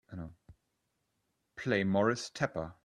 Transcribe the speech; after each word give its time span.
Play 1.57 1.83
Moris 1.83 2.31
Tepper 2.31 2.73